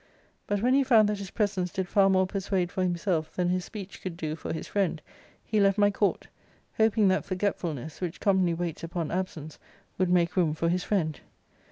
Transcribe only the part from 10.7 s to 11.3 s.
friend.